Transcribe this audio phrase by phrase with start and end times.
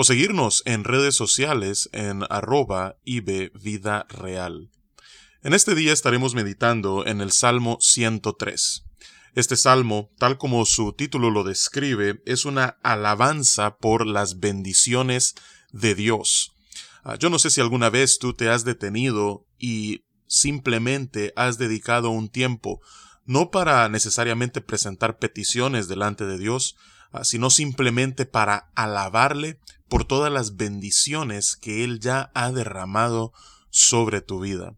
[0.00, 4.70] o seguirnos en redes sociales en arroba Vida Real.
[5.42, 8.84] En este día estaremos meditando en el Salmo 103.
[9.34, 15.34] Este salmo, tal como su título lo describe, es una alabanza por las bendiciones
[15.70, 16.54] de Dios.
[17.04, 22.08] Ah, yo no sé si alguna vez tú te has detenido y simplemente has dedicado
[22.08, 22.80] un tiempo
[23.26, 26.76] no para necesariamente presentar peticiones delante de Dios,
[27.12, 33.32] ah, sino simplemente para alabarle por todas las bendiciones que Él ya ha derramado
[33.70, 34.74] sobre tu vida.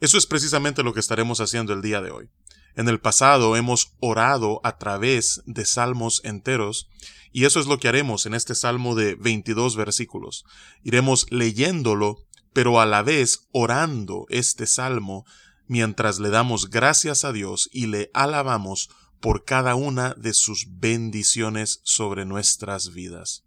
[0.00, 2.30] Eso es precisamente lo que estaremos haciendo el día de hoy.
[2.76, 6.88] En el pasado hemos orado a través de salmos enteros
[7.32, 10.44] y eso es lo que haremos en este salmo de 22 versículos.
[10.84, 15.24] Iremos leyéndolo pero a la vez orando este salmo
[15.68, 21.80] mientras le damos gracias a Dios y le alabamos por cada una de sus bendiciones
[21.84, 23.44] sobre nuestras vidas.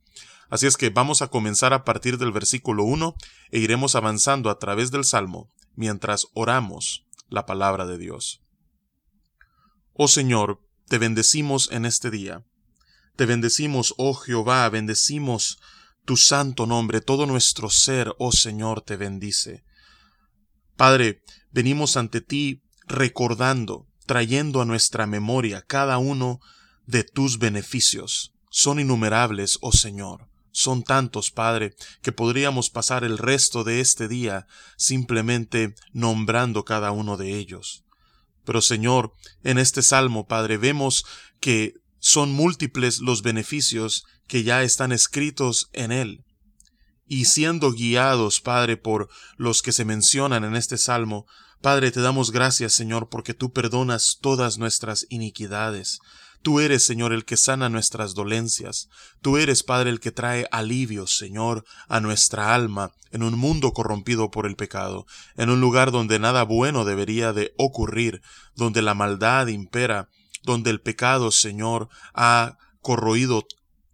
[0.50, 3.16] Así es que vamos a comenzar a partir del versículo 1
[3.52, 8.42] e iremos avanzando a través del Salmo mientras oramos la palabra de Dios.
[9.94, 12.46] Oh Señor, te bendecimos en este día.
[13.16, 15.60] Te bendecimos, oh Jehová, bendecimos
[16.06, 19.64] tu santo nombre, todo nuestro ser, oh Señor, te bendice.
[20.82, 26.40] Padre, venimos ante ti recordando, trayendo a nuestra memoria cada uno
[26.88, 28.34] de tus beneficios.
[28.50, 30.28] Son innumerables, oh Señor.
[30.52, 37.16] Son tantos, Padre, que podríamos pasar el resto de este día simplemente nombrando cada uno
[37.16, 37.84] de ellos.
[38.44, 39.14] Pero Señor,
[39.44, 41.06] en este salmo, Padre, vemos
[41.40, 46.26] que son múltiples los beneficios que ya están escritos en él.
[47.12, 51.28] Y siendo guiados, Padre, por los que se mencionan en este salmo,
[51.60, 56.00] Padre, te damos gracias, Señor, porque tú perdonas todas nuestras iniquidades.
[56.42, 58.88] Tú eres, Señor, el que sana nuestras dolencias.
[59.22, 64.32] Tú eres, Padre, el que trae alivio, Señor, a nuestra alma en un mundo corrompido
[64.32, 65.06] por el pecado,
[65.36, 68.22] en un lugar donde nada bueno debería de ocurrir,
[68.56, 70.08] donde la maldad impera,
[70.44, 73.46] donde el pecado, Señor, ha corroído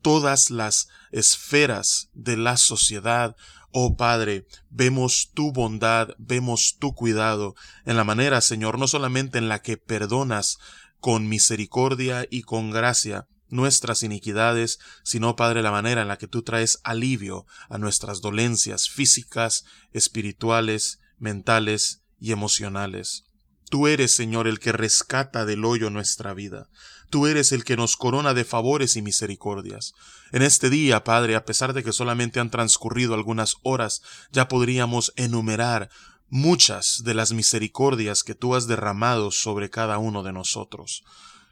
[0.02, 3.36] todas las esferas de la sociedad.
[3.72, 9.50] Oh Padre, vemos tu bondad, vemos tu cuidado en la manera, Señor, no solamente en
[9.50, 10.58] la que perdonas
[11.00, 16.42] con misericordia y con gracia nuestras iniquidades, sino, Padre, la manera en la que tú
[16.42, 19.64] traes alivio a nuestras dolencias físicas,
[19.94, 23.27] espirituales, mentales y emocionales.
[23.70, 26.70] Tú eres, Señor, el que rescata del hoyo nuestra vida.
[27.10, 29.94] Tú eres el que nos corona de favores y misericordias.
[30.32, 34.02] En este día, Padre, a pesar de que solamente han transcurrido algunas horas,
[34.32, 35.90] ya podríamos enumerar
[36.30, 41.04] muchas de las misericordias que tú has derramado sobre cada uno de nosotros.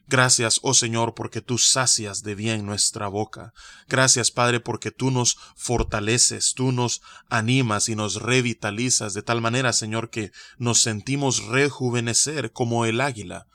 [0.08, 3.54] Gracias, oh Señor, porque tú sacias de bien nuestra boca.
[3.88, 9.74] Gracias, Padre, porque tú nos fortaleces, tú nos animas y nos revitalizas de tal manera,
[9.74, 13.48] Señor, que nos sentimos rejuvenecer como el águila.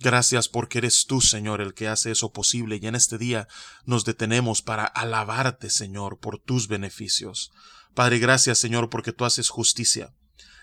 [0.00, 3.48] Gracias porque eres tú, Señor, el que hace eso posible y en este día
[3.84, 7.50] nos detenemos para alabarte, Señor, por tus beneficios.
[7.94, 10.12] Padre, gracias, Señor, porque tú haces justicia.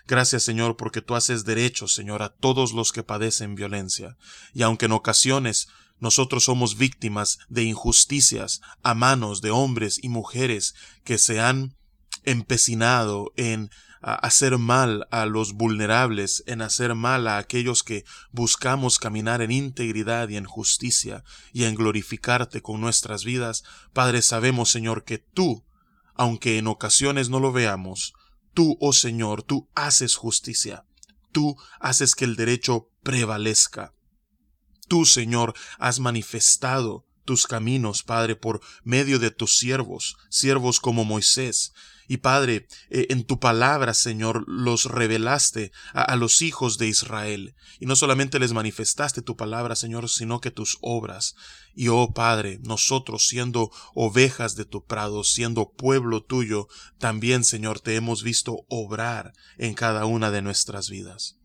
[0.06, 4.16] Gracias, Señor, porque tú haces derecho, Señor, a todos los que padecen violencia.
[4.54, 5.68] Y aunque en ocasiones
[5.98, 10.74] nosotros somos víctimas de injusticias a manos de hombres y mujeres
[11.04, 11.76] que se han
[12.24, 19.42] empecinado en hacer mal a los vulnerables, en hacer mal a aquellos que buscamos caminar
[19.42, 25.18] en integridad y en justicia y en glorificarte con nuestras vidas, Padre, sabemos, Señor, que
[25.18, 25.64] tú,
[26.14, 28.12] aunque en ocasiones no lo veamos,
[28.56, 30.86] Tú, oh Señor, tú haces justicia.
[31.30, 33.92] Tú haces que el derecho prevalezca.
[34.88, 41.74] Tú, Señor, has manifestado tus caminos, Padre, por medio de tus siervos, siervos como Moisés,
[42.08, 47.54] y Padre, eh, en tu palabra, Señor, los revelaste a, los hijos de Israel.
[47.80, 51.34] Y no solamente les manifestaste tu palabra, Señor, sino que tus obras.
[51.74, 56.68] Y oh Padre, nosotros siendo ovejas de tu prado, siendo pueblo tuyo,
[56.98, 61.36] también, Señor, te hemos visto obrar en cada una de nuestras vidas.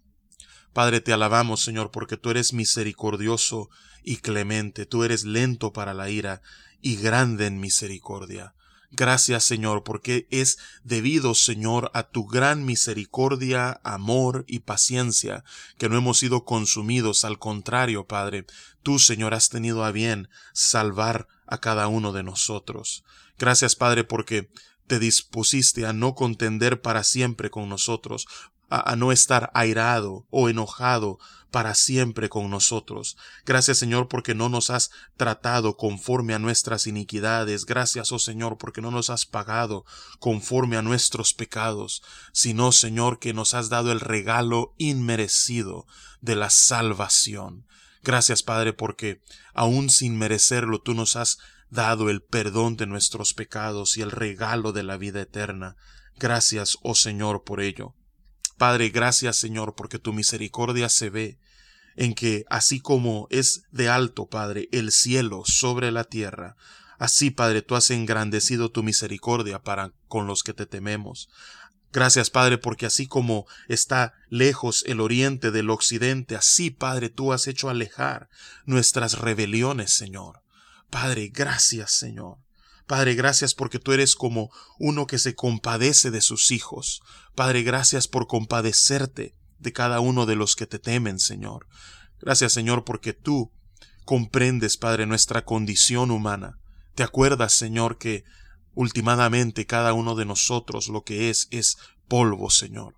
[0.74, 3.70] Padre, te alabamos, Señor, porque tú eres misericordioso
[4.04, 6.42] y clemente, tú eres lento para la ira
[6.82, 8.54] y grande en misericordia.
[8.94, 15.46] Gracias, Señor, porque es debido, Señor, a tu gran misericordia, amor y paciencia
[15.78, 17.24] que no hemos sido consumidos.
[17.24, 18.46] Al contrario, Padre,
[18.84, 23.06] tú, Señor, has tenido a bien salvar a cada uno de nosotros.
[23.40, 24.52] Gracias, Padre, porque
[24.88, 28.28] te dispusiste a no contender para siempre con nosotros,
[28.72, 31.20] a, no estar airado o enojado
[31.52, 33.18] para siempre con nosotros.
[33.46, 37.66] Gracias Señor porque no nos has tratado conforme a nuestras iniquidades.
[37.66, 39.84] Gracias, oh Señor, porque no nos has pagado
[40.20, 42.02] conforme a nuestros pecados,
[42.32, 45.86] sino Señor que nos has dado el regalo inmerecido
[46.22, 47.68] de la salvación.
[48.04, 49.22] Gracias Padre porque
[49.54, 51.40] aun sin merecerlo tú nos has
[51.70, 55.76] dado el perdón de nuestros pecados y el regalo de la vida eterna.
[56.18, 57.96] Gracias, oh Señor, por ello.
[58.62, 61.40] Padre, gracias Señor, porque tu misericordia se ve
[61.96, 66.56] en que así como es de alto, Padre, el cielo sobre la tierra,
[67.00, 71.28] así, Padre, tú has engrandecido tu misericordia para con los que te tememos.
[71.92, 77.48] Gracias, Padre, porque así como está lejos el oriente del occidente, así, Padre, tú has
[77.48, 78.30] hecho alejar
[78.66, 80.44] nuestras rebeliones, Señor.
[80.92, 82.38] Padre, gracias, Señor.
[82.92, 87.00] Padre, gracias porque tú eres como uno que se compadece de sus hijos.
[87.36, 91.68] Padre, gracias por compadecerte de cada uno de los que te temen, Señor.
[92.20, 93.54] Gracias, Señor, porque tú
[94.04, 96.60] comprendes, Padre, nuestra condición humana.
[96.94, 98.26] Te acuerdas, Señor, que
[98.74, 101.78] ultimadamente cada uno de nosotros lo que es es
[102.10, 102.98] polvo, Señor.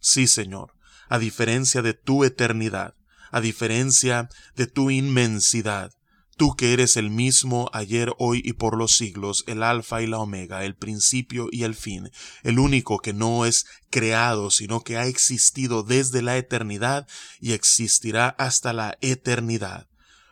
[0.00, 0.74] Sí, Señor,
[1.08, 2.94] a diferencia de tu eternidad,
[3.30, 5.92] a diferencia de tu inmensidad,
[6.40, 10.20] Tú que eres el mismo ayer, hoy y por los siglos, el alfa y la
[10.20, 12.10] omega, el principio y el fin,
[12.42, 17.06] el único que no es creado, sino que ha existido desde la eternidad
[17.42, 19.86] y existirá hasta la eternidad.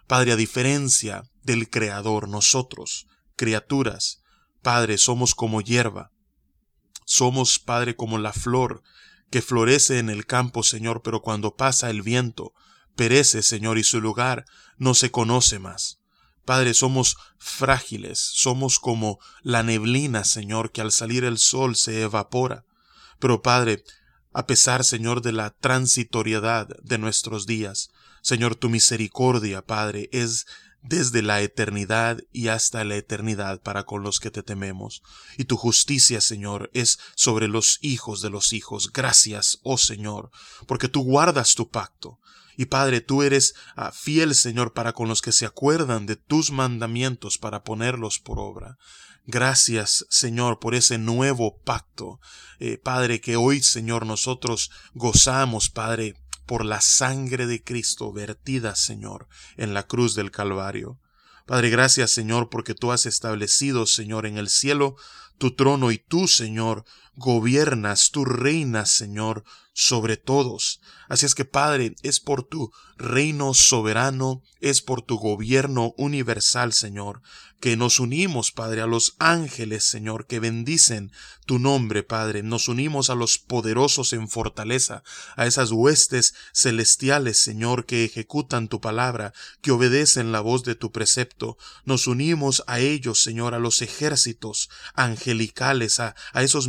[0.07, 3.07] Padre, a diferencia del Creador, nosotros,
[3.37, 4.23] criaturas,
[4.63, 6.11] Padre, somos como hierba.
[7.05, 8.83] Somos, Padre, como la flor
[9.31, 12.55] que florece en el campo, Señor, pero cuando pasa el viento,
[12.99, 14.45] perece, Señor, y su lugar
[14.77, 16.01] no se conoce más.
[16.45, 22.65] Padre, somos frágiles, somos como la neblina, Señor, que al salir el sol se evapora.
[23.21, 23.85] Pero Padre,
[24.33, 27.91] a pesar, Señor, de la transitoriedad de nuestros días,
[28.21, 30.47] Señor, tu misericordia, Padre, es
[30.83, 35.03] desde la eternidad y hasta la eternidad para con los que te tememos.
[35.37, 38.93] Y tu justicia, Señor, es sobre los hijos de los hijos.
[38.93, 40.31] Gracias, oh Señor,
[40.67, 42.21] porque tú guardas tu pacto.
[42.57, 46.51] Y Padre, tú eres ah, fiel, Señor, para con los que se acuerdan de tus
[46.51, 48.79] mandamientos para ponerlos por obra.
[49.27, 52.19] Gracias, Señor, por ese nuevo pacto.
[52.59, 56.17] Eh, Padre, que hoy, Señor, nosotros gozamos, Padre,
[56.49, 59.29] por la sangre de Cristo vertida, Señor,
[59.59, 60.99] en la cruz del Calvario.
[61.45, 64.97] Padre, gracias, Señor, porque tú has establecido, Señor, en el cielo
[65.37, 66.87] tu trono y tú, Señor,
[67.19, 70.81] gobiernas, tú reinas, Señor, sobre todos.
[71.09, 77.23] Así es que, Padre, es por tu reino soberano, es por tu gobierno universal, Señor,
[77.61, 81.11] que nos unimos, Padre, a los ángeles, Señor, que bendicen
[81.45, 82.43] tu nombre, Padre.
[82.43, 85.03] Nos unimos a los poderosos en fortaleza,
[85.37, 90.93] a esas huestes celestiales, Señor, que ejecutan tu palabra, que obedecen la voz de tu
[90.93, 91.57] precepto.
[91.85, 96.69] Nos unimos a ellos, Señor, a los ejércitos angelicales, a, a esos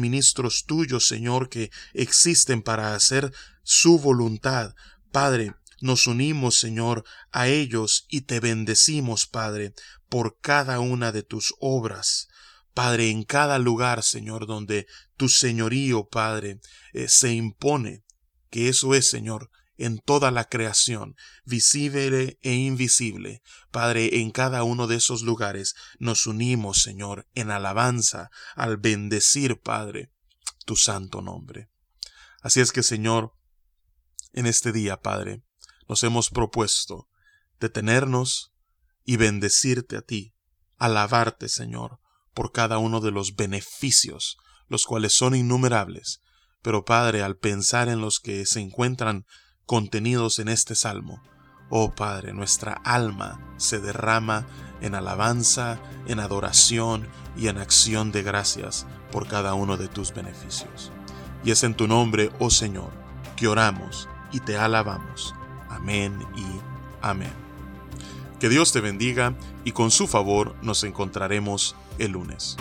[0.65, 4.73] tuyos, Señor, que existen para hacer su voluntad.
[5.11, 9.73] Padre, nos unimos, Señor, a ellos y te bendecimos, Padre,
[10.09, 12.27] por cada una de tus obras.
[12.73, 16.59] Padre, en cada lugar, Señor, donde tu señorío, Padre,
[16.93, 18.03] eh, se impone,
[18.49, 21.15] que eso es, Señor, en toda la creación,
[21.45, 23.41] visible e invisible.
[23.71, 30.11] Padre, en cada uno de esos lugares nos unimos, Señor, en alabanza, al bendecir, Padre,
[30.69, 31.71] tu santo nombre.
[32.43, 33.33] Así es que, Señor,
[34.33, 35.41] en este día, Padre,
[35.87, 37.09] nos hemos propuesto
[37.59, 38.53] detenernos
[39.03, 40.35] y bendecirte a ti,
[40.77, 41.99] alabarte, Señor,
[42.35, 46.21] por cada uno de los beneficios, los cuales son innumerables,
[46.61, 49.25] pero Padre, al pensar en los que se encuentran
[49.65, 51.19] contenidos en este salmo,
[51.69, 54.45] oh Padre, nuestra alma se derrama
[54.81, 57.07] en alabanza, en adoración
[57.37, 60.91] y en acción de gracias por cada uno de tus beneficios.
[61.43, 62.91] Y es en tu nombre, oh Señor,
[63.35, 65.33] que oramos y te alabamos.
[65.69, 66.45] Amén y
[67.01, 67.33] amén.
[68.39, 69.33] Que Dios te bendiga
[69.63, 72.57] y con su favor nos encontraremos el lunes.